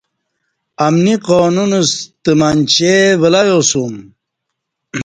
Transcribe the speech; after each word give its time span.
امنی 0.85 1.15
قانون 1.27 1.71
ستہ 1.91 2.31
منچے 2.39 2.95
ولیاسوم 3.21 3.93